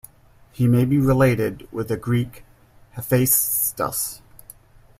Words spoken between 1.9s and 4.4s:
Greek Hephaestus.